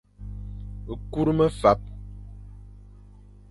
[1.11, 1.81] Kur mefap.